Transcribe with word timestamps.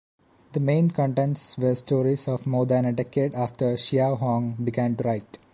The 0.53 0.59
main 0.59 0.89
contents 0.89 1.59
were 1.59 1.75
stories 1.75 2.27
of 2.27 2.47
more 2.47 2.65
than 2.65 2.85
a 2.85 2.91
decade 2.91 3.35
after 3.35 3.75
Xiao 3.75 4.17
Hong 4.17 4.53
began 4.55 4.95
to 4.95 5.03
write. 5.03 5.37